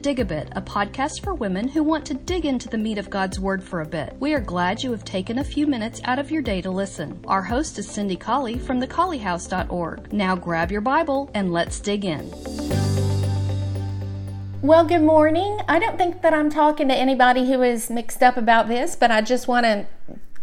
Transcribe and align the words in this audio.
Dig 0.00 0.18
a 0.18 0.24
Bit, 0.24 0.48
a 0.52 0.62
podcast 0.62 1.22
for 1.22 1.34
women 1.34 1.68
who 1.68 1.82
want 1.82 2.06
to 2.06 2.14
dig 2.14 2.46
into 2.46 2.70
the 2.70 2.78
meat 2.78 2.96
of 2.96 3.10
God's 3.10 3.38
Word 3.38 3.62
for 3.62 3.82
a 3.82 3.86
bit. 3.86 4.16
We 4.18 4.32
are 4.32 4.40
glad 4.40 4.82
you 4.82 4.90
have 4.92 5.04
taken 5.04 5.38
a 5.38 5.44
few 5.44 5.66
minutes 5.66 6.00
out 6.04 6.18
of 6.18 6.30
your 6.30 6.40
day 6.40 6.62
to 6.62 6.70
listen. 6.70 7.22
Our 7.26 7.42
host 7.42 7.78
is 7.78 7.86
Cindy 7.86 8.16
Colley 8.16 8.58
from 8.58 8.80
thecolleyhouse.org. 8.80 10.10
Now 10.10 10.36
grab 10.36 10.72
your 10.72 10.80
Bible 10.80 11.30
and 11.34 11.52
let's 11.52 11.80
dig 11.80 12.06
in. 12.06 12.30
Well, 14.62 14.86
good 14.86 15.02
morning. 15.02 15.58
I 15.68 15.78
don't 15.78 15.98
think 15.98 16.22
that 16.22 16.32
I'm 16.32 16.48
talking 16.48 16.88
to 16.88 16.94
anybody 16.94 17.46
who 17.46 17.60
is 17.60 17.90
mixed 17.90 18.22
up 18.22 18.38
about 18.38 18.68
this, 18.68 18.96
but 18.96 19.10
I 19.10 19.20
just 19.20 19.48
want 19.48 19.64
to 19.66 19.86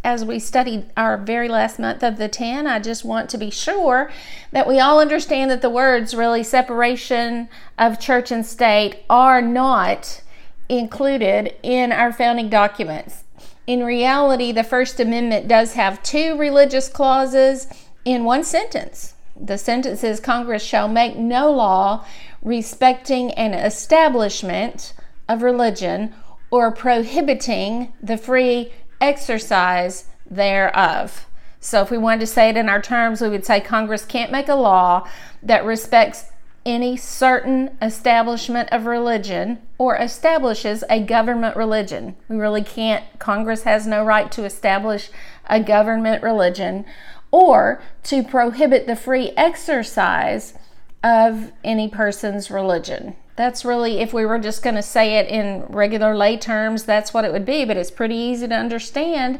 as 0.08 0.24
we 0.24 0.40
studied 0.40 0.86
our 0.96 1.18
very 1.18 1.50
last 1.50 1.80
month 1.80 2.02
of 2.02 2.16
the 2.16 2.30
10, 2.30 2.66
I 2.66 2.80
just 2.80 3.04
want 3.04 3.30
to 3.30 3.38
be 3.38 3.50
sure 3.50 4.10
that 4.54 4.66
we 4.66 4.80
all 4.80 5.02
understand 5.02 5.52
that 5.52 5.62
the 5.62 5.70
words 5.70 6.16
really 6.16 6.44
separation 6.44 7.50
of 7.78 8.00
church 8.00 8.32
and 8.32 8.46
state 8.46 9.04
are 9.10 9.42
not 9.42 10.22
included 10.70 11.54
in 11.62 11.92
our 11.92 12.14
founding 12.14 12.48
documents. 12.48 13.26
In 13.68 13.84
reality, 13.84 14.54
the 14.54 14.64
First 14.64 14.98
Amendment 15.02 15.50
does 15.50 15.74
have 15.74 16.02
two 16.04 16.38
religious 16.38 16.88
clauses 16.88 17.68
in 18.06 18.24
one 18.24 18.46
sentence. 18.46 19.14
The 19.36 19.58
sentence 19.58 20.06
is 20.06 20.22
Congress 20.22 20.64
shall 20.64 20.88
make 20.88 21.18
no 21.18 21.52
law 21.52 22.06
respecting 22.42 23.32
an 23.32 23.54
establishment 23.54 24.94
of 25.28 25.42
religion 25.42 26.16
or 26.50 26.72
prohibiting 26.72 27.92
the 28.02 28.18
free 28.18 28.72
exercise 29.02 30.06
thereof. 30.30 31.26
So, 31.60 31.82
if 31.82 31.92
we 31.92 31.98
wanted 31.98 32.22
to 32.22 32.28
say 32.28 32.50
it 32.50 32.58
in 32.58 32.70
our 32.70 32.82
terms, 32.82 33.22
we 33.22 33.30
would 33.30 33.46
say 33.46 33.60
Congress 33.60 34.06
can't 34.06 34.32
make 34.32 34.48
a 34.48 34.56
law 34.56 35.08
that 35.42 35.66
respects 35.66 36.26
any 36.66 36.98
certain 36.98 37.78
establishment 37.82 38.68
of 38.74 38.86
religion 38.86 39.58
or 39.78 39.96
establishes 39.96 40.84
a 40.90 41.02
government 41.02 41.56
religion. 41.56 42.16
We 42.28 42.36
really 42.36 42.62
can't, 42.62 43.06
Congress 43.20 43.64
has 43.64 43.88
no 43.88 44.04
right 44.04 44.30
to 44.34 44.44
establish 44.44 45.10
a 45.50 45.64
government 45.64 46.22
religion 46.22 46.86
or 47.32 47.82
to 48.04 48.22
prohibit 48.22 48.86
the 48.86 48.98
free 48.98 49.32
exercise 49.38 50.56
of 51.02 51.54
any 51.64 51.88
person's 51.88 52.52
religion. 52.52 53.16
That's 53.38 53.64
really, 53.64 54.00
if 54.00 54.14
we 54.14 54.26
were 54.26 54.40
just 54.40 54.64
going 54.64 54.76
to 54.76 54.82
say 54.82 55.20
it 55.20 55.28
in 55.28 55.64
regular 55.70 56.18
lay 56.18 56.38
terms, 56.38 56.84
that's 56.84 57.14
what 57.14 57.24
it 57.24 57.32
would 57.32 57.46
be. 57.46 57.66
But 57.66 57.78
it's 57.78 57.92
pretty 57.92 58.16
easy 58.16 58.48
to 58.48 58.56
understand 58.56 59.40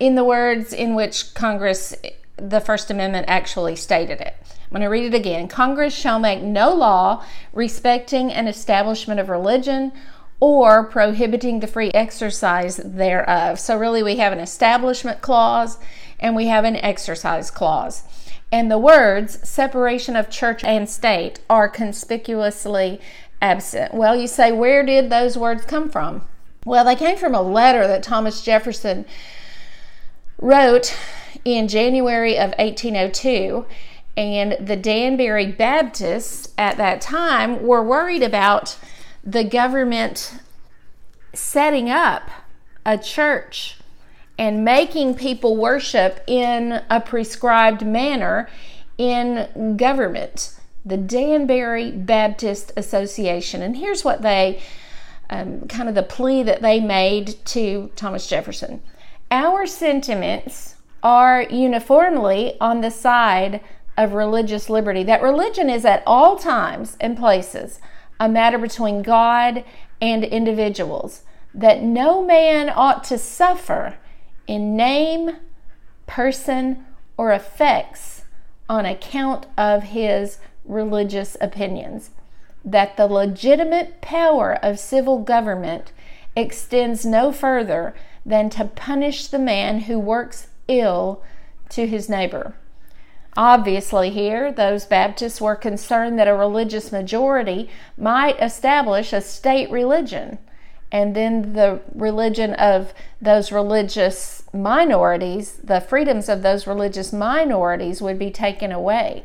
in 0.00 0.14
the 0.14 0.24
words 0.24 0.72
in 0.72 0.94
which 0.94 1.34
Congress, 1.34 1.94
the 2.36 2.60
First 2.60 2.90
Amendment, 2.90 3.26
actually 3.28 3.76
stated 3.76 4.22
it. 4.22 4.34
I'm 4.42 4.70
going 4.70 4.80
to 4.80 4.88
read 4.88 5.04
it 5.04 5.14
again. 5.14 5.48
Congress 5.48 5.94
shall 5.94 6.18
make 6.18 6.42
no 6.42 6.74
law 6.74 7.24
respecting 7.52 8.32
an 8.32 8.48
establishment 8.48 9.20
of 9.20 9.28
religion 9.28 9.92
or 10.40 10.84
prohibiting 10.84 11.60
the 11.60 11.66
free 11.66 11.90
exercise 11.92 12.78
thereof. 12.78 13.60
So, 13.60 13.78
really, 13.78 14.02
we 14.02 14.16
have 14.16 14.32
an 14.32 14.40
establishment 14.40 15.20
clause 15.20 15.78
and 16.18 16.34
we 16.34 16.46
have 16.46 16.64
an 16.64 16.76
exercise 16.76 17.50
clause. 17.50 18.02
And 18.52 18.70
the 18.70 18.78
words 18.78 19.46
separation 19.48 20.14
of 20.14 20.30
church 20.30 20.62
and 20.62 20.88
state 20.88 21.40
are 21.50 21.68
conspicuously 21.68 23.00
absent. 23.40 23.94
Well, 23.94 24.16
you 24.16 24.26
say, 24.26 24.52
where 24.52 24.84
did 24.84 25.10
those 25.10 25.36
words 25.36 25.64
come 25.64 25.90
from? 25.90 26.22
Well, 26.64 26.84
they 26.84 26.96
came 26.96 27.16
from 27.16 27.34
a 27.34 27.42
letter 27.42 27.86
that 27.86 28.02
Thomas 28.02 28.42
Jefferson 28.42 29.04
wrote 30.38 30.96
in 31.44 31.68
January 31.68 32.36
of 32.36 32.50
1802. 32.58 33.66
And 34.16 34.56
the 34.58 34.76
Danbury 34.76 35.46
Baptists 35.52 36.52
at 36.56 36.78
that 36.78 37.00
time 37.00 37.66
were 37.66 37.82
worried 37.82 38.22
about 38.22 38.78
the 39.22 39.44
government 39.44 40.40
setting 41.34 41.90
up 41.90 42.30
a 42.86 42.96
church 42.96 43.78
and 44.38 44.64
making 44.64 45.14
people 45.14 45.56
worship 45.56 46.22
in 46.26 46.82
a 46.88 47.00
prescribed 47.00 47.84
manner 47.84 48.48
in 48.96 49.76
government 49.76 50.54
the 50.86 50.96
Danbury 50.96 51.90
Baptist 51.90 52.72
Association. 52.76 53.60
And 53.60 53.76
here's 53.76 54.04
what 54.04 54.22
they 54.22 54.62
um, 55.28 55.66
kind 55.66 55.88
of 55.88 55.96
the 55.96 56.04
plea 56.04 56.44
that 56.44 56.62
they 56.62 56.78
made 56.78 57.44
to 57.46 57.90
Thomas 57.96 58.28
Jefferson 58.28 58.80
Our 59.30 59.66
sentiments 59.66 60.76
are 61.02 61.42
uniformly 61.42 62.56
on 62.60 62.80
the 62.80 62.90
side 62.90 63.60
of 63.96 64.12
religious 64.12 64.70
liberty, 64.70 65.02
that 65.02 65.22
religion 65.22 65.68
is 65.68 65.84
at 65.84 66.02
all 66.06 66.38
times 66.38 66.96
and 67.00 67.16
places 67.16 67.80
a 68.20 68.28
matter 68.28 68.58
between 68.58 69.02
God 69.02 69.64
and 70.00 70.24
individuals, 70.24 71.22
that 71.54 71.82
no 71.82 72.22
man 72.22 72.70
ought 72.74 73.04
to 73.04 73.18
suffer 73.18 73.96
in 74.46 74.76
name, 74.76 75.36
person, 76.06 76.84
or 77.16 77.32
effects 77.32 78.24
on 78.68 78.84
account 78.84 79.46
of 79.56 79.84
his 79.84 80.38
religious 80.66 81.36
opinions, 81.40 82.10
that 82.64 82.96
the 82.96 83.06
legitimate 83.06 84.00
power 84.00 84.58
of 84.62 84.78
civil 84.78 85.20
government 85.20 85.92
extends 86.34 87.06
no 87.06 87.32
further 87.32 87.94
than 88.24 88.50
to 88.50 88.64
punish 88.64 89.28
the 89.28 89.38
man 89.38 89.80
who 89.80 89.98
works 89.98 90.48
ill 90.68 91.22
to 91.68 91.86
his 91.86 92.08
neighbor. 92.08 92.54
Obviously, 93.36 94.10
here, 94.10 94.50
those 94.50 94.86
Baptists 94.86 95.40
were 95.40 95.56
concerned 95.56 96.18
that 96.18 96.28
a 96.28 96.34
religious 96.34 96.90
majority 96.90 97.68
might 97.98 98.40
establish 98.42 99.12
a 99.12 99.20
state 99.20 99.70
religion, 99.70 100.38
and 100.90 101.14
then 101.14 101.52
the 101.52 101.80
religion 101.94 102.54
of 102.54 102.94
those 103.20 103.52
religious 103.52 104.44
minorities, 104.54 105.60
the 105.62 105.80
freedoms 105.80 106.28
of 106.28 106.42
those 106.42 106.66
religious 106.66 107.12
minorities 107.12 108.00
would 108.00 108.18
be 108.18 108.30
taken 108.30 108.72
away. 108.72 109.24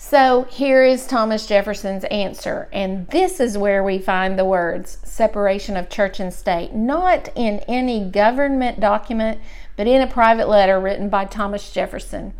So 0.00 0.44
here 0.44 0.84
is 0.84 1.08
Thomas 1.08 1.44
Jefferson's 1.44 2.04
answer, 2.04 2.68
and 2.72 3.08
this 3.08 3.40
is 3.40 3.58
where 3.58 3.82
we 3.82 3.98
find 3.98 4.38
the 4.38 4.44
words 4.44 4.98
separation 5.02 5.76
of 5.76 5.90
church 5.90 6.20
and 6.20 6.32
state, 6.32 6.72
not 6.72 7.30
in 7.34 7.58
any 7.66 8.08
government 8.08 8.78
document, 8.78 9.40
but 9.76 9.88
in 9.88 10.00
a 10.00 10.06
private 10.06 10.48
letter 10.48 10.78
written 10.78 11.08
by 11.08 11.24
Thomas 11.24 11.72
Jefferson. 11.72 12.32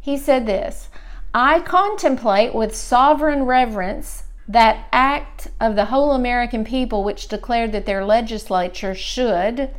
He 0.00 0.16
said 0.16 0.46
this 0.46 0.88
I 1.34 1.60
contemplate 1.60 2.54
with 2.54 2.74
sovereign 2.74 3.42
reverence 3.42 4.24
that 4.48 4.86
act 4.90 5.48
of 5.60 5.76
the 5.76 5.86
whole 5.86 6.12
American 6.12 6.64
people 6.64 7.04
which 7.04 7.28
declared 7.28 7.72
that 7.72 7.84
their 7.84 8.06
legislature 8.06 8.94
should 8.94 9.70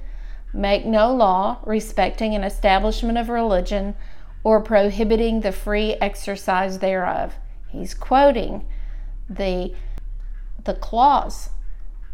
make 0.54 0.86
no 0.86 1.12
law 1.12 1.58
respecting 1.66 2.36
an 2.36 2.44
establishment 2.44 3.18
of 3.18 3.28
religion 3.28 3.96
or 4.44 4.62
prohibiting 4.62 5.42
the 5.42 5.52
free 5.52 5.94
exercise 5.96 6.80
thereof. 6.80 7.36
He's 7.70 7.94
quoting 7.94 8.66
the, 9.30 9.74
the 10.64 10.74
clause, 10.74 11.50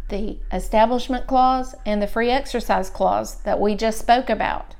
the 0.09 0.37
establishment 0.51 1.27
clause 1.27 1.75
and 1.85 2.01
the 2.01 2.07
free 2.07 2.29
exercise 2.29 2.89
clause 2.89 3.41
that 3.43 3.59
we 3.59 3.75
just 3.75 3.99
spoke 3.99 4.29
about. 4.29 4.75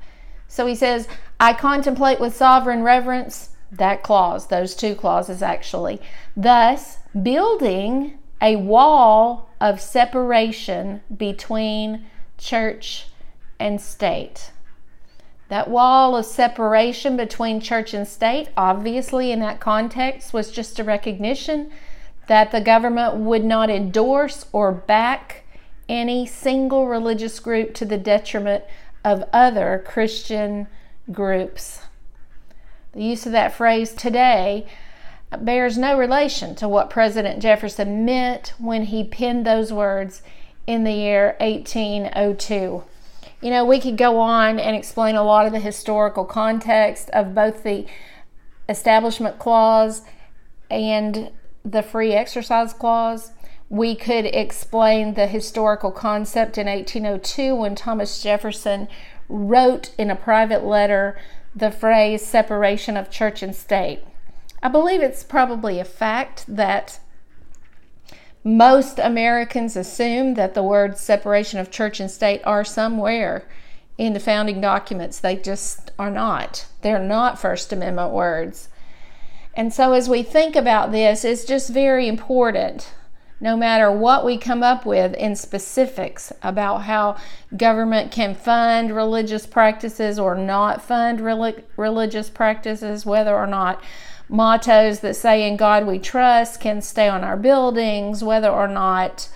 So 0.48 0.66
he 0.66 0.74
says, 0.74 1.06
I 1.38 1.52
contemplate 1.52 2.20
with 2.20 2.34
sovereign 2.34 2.82
reverence 2.82 3.50
that 3.70 4.02
clause, 4.02 4.48
those 4.48 4.74
two 4.74 4.94
clauses 4.94 5.42
actually, 5.42 6.00
thus 6.36 6.98
building 7.22 8.18
a 8.42 8.56
wall 8.56 9.48
of 9.60 9.80
separation 9.80 11.02
between 11.16 12.06
church 12.38 13.06
and 13.58 13.80
state. 13.80 14.50
That 15.50 15.68
wall 15.68 16.16
of 16.16 16.26
separation 16.26 17.16
between 17.16 17.60
church 17.60 17.92
and 17.92 18.06
state, 18.06 18.50
obviously, 18.56 19.32
in 19.32 19.40
that 19.40 19.58
context, 19.58 20.32
was 20.32 20.52
just 20.52 20.78
a 20.78 20.84
recognition 20.84 21.72
that 22.28 22.52
the 22.52 22.60
government 22.60 23.16
would 23.16 23.44
not 23.44 23.68
endorse 23.68 24.46
or 24.52 24.70
back 24.70 25.42
any 25.88 26.24
single 26.24 26.86
religious 26.86 27.40
group 27.40 27.74
to 27.74 27.84
the 27.84 27.98
detriment 27.98 28.62
of 29.04 29.28
other 29.32 29.82
Christian 29.84 30.68
groups. 31.10 31.80
The 32.92 33.02
use 33.02 33.26
of 33.26 33.32
that 33.32 33.52
phrase 33.52 33.92
today 33.92 34.68
bears 35.36 35.76
no 35.76 35.98
relation 35.98 36.54
to 36.56 36.68
what 36.68 36.90
President 36.90 37.42
Jefferson 37.42 38.04
meant 38.04 38.52
when 38.58 38.84
he 38.84 39.02
penned 39.02 39.44
those 39.44 39.72
words 39.72 40.22
in 40.64 40.84
the 40.84 40.92
year 40.92 41.34
1802. 41.40 42.84
You 43.40 43.50
know, 43.50 43.64
we 43.64 43.80
could 43.80 43.96
go 43.96 44.18
on 44.18 44.58
and 44.58 44.76
explain 44.76 45.16
a 45.16 45.22
lot 45.22 45.46
of 45.46 45.52
the 45.52 45.60
historical 45.60 46.24
context 46.24 47.08
of 47.10 47.34
both 47.34 47.62
the 47.62 47.86
Establishment 48.68 49.38
Clause 49.38 50.02
and 50.70 51.30
the 51.64 51.82
Free 51.82 52.12
Exercise 52.12 52.72
Clause. 52.72 53.32
We 53.70 53.94
could 53.94 54.26
explain 54.26 55.14
the 55.14 55.26
historical 55.26 55.90
concept 55.90 56.58
in 56.58 56.66
1802 56.66 57.54
when 57.54 57.74
Thomas 57.74 58.22
Jefferson 58.22 58.88
wrote 59.28 59.94
in 59.96 60.10
a 60.10 60.16
private 60.16 60.64
letter 60.64 61.18
the 61.54 61.70
phrase 61.70 62.24
separation 62.24 62.96
of 62.96 63.10
church 63.10 63.42
and 63.42 63.54
state. 63.54 64.00
I 64.62 64.68
believe 64.68 65.00
it's 65.00 65.24
probably 65.24 65.80
a 65.80 65.84
fact 65.84 66.44
that 66.46 67.00
most 68.42 68.98
Americans 68.98 69.76
assume 69.76 70.34
that 70.34 70.54
the 70.54 70.62
words 70.62 71.00
separation 71.00 71.58
of 71.58 71.70
church 71.70 72.00
and 72.00 72.10
state 72.10 72.40
are 72.44 72.64
somewhere 72.64 73.46
in 73.98 74.14
the 74.14 74.20
founding 74.20 74.60
documents. 74.60 75.18
They 75.18 75.36
just 75.36 75.90
are 75.98 76.10
not. 76.10 76.66
They're 76.80 76.98
not 76.98 77.38
First 77.38 77.72
Amendment 77.72 78.12
words. 78.12 78.70
And 79.54 79.74
so, 79.74 79.92
as 79.92 80.08
we 80.08 80.22
think 80.22 80.56
about 80.56 80.90
this, 80.90 81.24
it's 81.24 81.44
just 81.44 81.68
very 81.70 82.08
important, 82.08 82.94
no 83.40 83.56
matter 83.56 83.90
what 83.90 84.24
we 84.24 84.38
come 84.38 84.62
up 84.62 84.86
with 84.86 85.12
in 85.14 85.36
specifics 85.36 86.32
about 86.42 86.82
how 86.82 87.16
government 87.54 88.10
can 88.10 88.34
fund 88.34 88.94
religious 88.94 89.46
practices 89.46 90.18
or 90.18 90.34
not 90.34 90.80
fund 90.80 91.20
religious 91.20 92.30
practices, 92.30 93.04
whether 93.04 93.36
or 93.36 93.46
not 93.46 93.82
mottos 94.30 95.00
that 95.00 95.16
say, 95.16 95.46
In 95.46 95.56
God 95.56 95.86
we 95.86 95.98
trust, 95.98 96.60
can 96.60 96.80
stay 96.80 97.08
on 97.08 97.24
our 97.24 97.36
buildings, 97.36 98.24
whether 98.24 98.48
or 98.48 98.68
not 98.68 99.28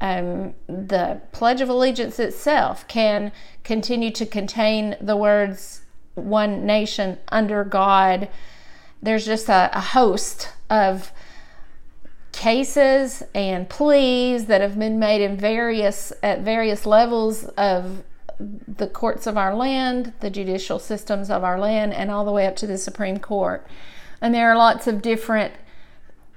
um, 0.00 0.54
the 0.66 1.20
Pledge 1.32 1.60
of 1.60 1.68
Allegiance 1.68 2.18
itself 2.18 2.86
can 2.88 3.32
continue 3.64 4.10
to 4.12 4.26
contain 4.26 4.96
the 5.00 5.16
words 5.16 5.82
one 6.14 6.66
nation 6.66 7.18
under 7.28 7.64
God. 7.64 8.28
There's 9.02 9.26
just 9.26 9.48
a, 9.48 9.70
a 9.72 9.80
host 9.80 10.52
of 10.70 11.12
cases 12.32 13.22
and 13.34 13.68
pleas 13.68 14.46
that 14.46 14.60
have 14.60 14.78
been 14.78 14.98
made 14.98 15.20
in 15.20 15.36
various 15.36 16.12
at 16.22 16.40
various 16.40 16.86
levels 16.86 17.44
of 17.56 18.04
the 18.40 18.86
courts 18.86 19.26
of 19.26 19.36
our 19.36 19.54
land, 19.54 20.12
the 20.20 20.30
judicial 20.30 20.78
systems 20.78 21.30
of 21.30 21.42
our 21.42 21.58
land, 21.58 21.92
and 21.92 22.10
all 22.10 22.24
the 22.24 22.30
way 22.30 22.46
up 22.46 22.54
to 22.54 22.66
the 22.66 22.78
Supreme 22.78 23.18
Court. 23.18 23.66
And 24.20 24.34
there 24.34 24.50
are 24.50 24.56
lots 24.56 24.86
of 24.86 25.02
different 25.02 25.54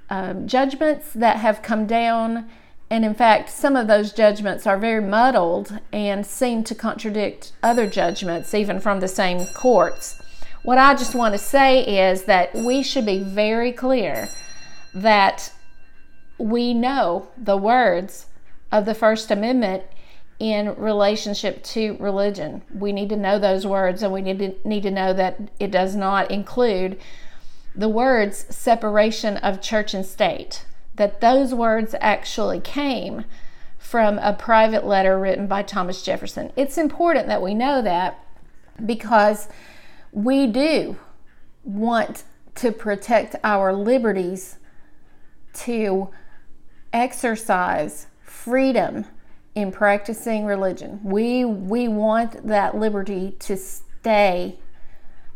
um, 0.10 0.48
judgments 0.48 1.14
that 1.14 1.38
have 1.38 1.62
come 1.62 1.88
down. 1.88 2.50
And 2.90 3.06
in 3.06 3.14
fact, 3.14 3.50
some 3.50 3.76
of 3.76 3.88
those 3.88 4.12
judgments 4.12 4.68
are 4.68 4.78
very 4.78 5.02
muddled 5.02 5.80
and 5.94 6.26
seem 6.26 6.64
to 6.66 6.76
contradict 6.76 7.54
other 7.64 7.88
judgments, 7.88 8.54
even 8.54 8.80
from 8.80 9.00
the 9.00 9.08
same 9.08 9.46
courts. 9.56 10.22
What 10.64 10.78
I 10.78 10.94
just 10.94 11.16
want 11.16 11.34
to 11.34 11.40
say 11.40 12.12
is 12.12 12.24
that 12.24 12.54
we 12.54 12.84
should 12.84 13.06
be 13.06 13.20
very 13.20 13.72
clear 13.72 14.28
that 14.94 15.52
we 16.38 16.74
know 16.74 17.30
the 17.38 17.58
words 17.58 18.28
of 18.72 18.86
the 18.86 18.94
First 18.94 19.32
Amendment 19.32 19.84
in 20.40 20.76
relationship 20.76 21.64
to 21.64 21.96
religion. 22.00 22.64
We 22.74 22.92
need 22.92 23.10
to 23.10 23.16
know 23.16 23.40
those 23.40 23.66
words 23.66 24.02
and 24.04 24.12
we 24.12 24.22
need 24.22 24.40
to, 24.40 24.56
need 24.68 24.84
to 24.84 24.92
know 24.92 25.14
that 25.14 25.40
it 25.60 25.72
does 25.72 25.96
not 25.96 26.32
include 26.32 27.00
the 27.76 27.90
words 27.90 28.46
separation 28.50 29.38
of 29.38 29.62
church 29.62 29.94
and 29.94 30.06
state, 30.06 30.66
that 30.96 31.22
those 31.22 31.54
words 31.54 31.96
actually 32.00 32.60
came 32.60 33.26
from 33.78 34.20
a 34.20 34.34
private 34.34 34.86
letter 34.86 35.20
written 35.20 35.48
by 35.48 35.64
Thomas 35.64 36.04
Jefferson. 36.04 36.52
It's 36.56 36.78
important 36.78 37.28
that 37.28 37.42
we 37.42 37.54
know 37.54 37.82
that 37.82 38.24
because 38.86 39.48
we 40.12 40.48
do 40.48 40.98
want 41.64 42.24
to 42.56 42.72
protect 42.72 43.36
our 43.44 43.74
liberties 43.74 44.58
to 45.54 46.10
exercise 46.94 48.08
freedom 48.22 49.06
in 49.56 49.72
practicing 49.72 50.46
religion. 50.46 51.00
We 51.04 51.46
we 51.46 51.88
want 51.88 52.48
that 52.48 52.78
liberty 52.78 53.36
to 53.40 53.58
stay 53.58 54.60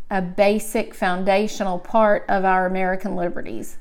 a 0.09 0.21
basic 0.21 0.93
foundational 0.93 1.79
part 1.79 2.25
of 2.29 2.45
our 2.45 2.65
American 2.65 3.15
liberties. 3.15 3.77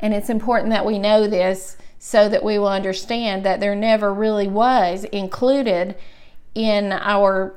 And 0.00 0.12
it's 0.12 0.30
important 0.30 0.70
that 0.70 0.86
we 0.86 0.98
know 0.98 1.26
this 1.26 1.76
so 1.98 2.28
that 2.28 2.42
we 2.42 2.58
will 2.58 2.68
understand 2.68 3.44
that 3.44 3.60
there 3.60 3.76
never 3.76 4.12
really 4.12 4.48
was 4.48 5.04
included 5.04 5.94
in 6.54 6.92
our 6.92 7.54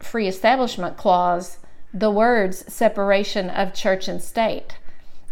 Free 0.00 0.26
Establishment 0.26 0.96
Clause 0.96 1.58
the 1.94 2.10
words 2.10 2.70
separation 2.72 3.48
of 3.48 3.72
church 3.72 4.08
and 4.08 4.20
state. 4.20 4.78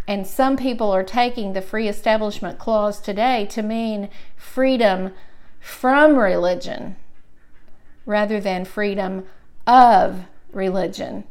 And 0.07 0.25
some 0.25 0.55
people 0.55 0.91
are 0.91 1.03
taking 1.03 1.53
the 1.53 1.61
Free 1.61 1.87
Establishment 1.87 2.57
Clause 2.57 2.99
today 2.99 3.45
to 3.47 3.61
mean 3.61 4.09
freedom 4.37 5.11
from 5.59 6.15
religion 6.15 6.95
rather 8.05 8.39
than 8.39 8.65
freedom 8.65 9.25
of 9.67 10.25
religion 10.51 11.25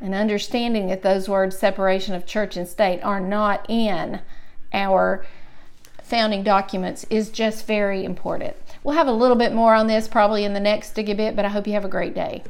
and 0.00 0.14
understanding 0.14 0.88
that 0.88 1.02
those 1.02 1.28
words 1.28 1.58
separation 1.58 2.14
of 2.14 2.26
church 2.26 2.56
and 2.56 2.68
state 2.68 3.00
are 3.02 3.20
not 3.20 3.64
in 3.68 4.20
our 4.72 5.24
founding 6.02 6.42
documents 6.42 7.04
is 7.10 7.30
just 7.30 7.66
very 7.66 8.04
important. 8.04 8.56
We'll 8.84 8.94
have 8.94 9.08
a 9.08 9.12
little 9.12 9.36
bit 9.36 9.52
more 9.52 9.74
on 9.74 9.88
this 9.88 10.06
probably 10.06 10.44
in 10.44 10.52
the 10.52 10.60
next 10.60 10.92
Dig 10.92 11.08
a 11.08 11.14
Bit, 11.14 11.34
but 11.34 11.44
I 11.44 11.48
hope 11.48 11.66
you 11.66 11.72
have 11.72 11.84
a 11.84 11.88
great 11.88 12.14
day. 12.14 12.44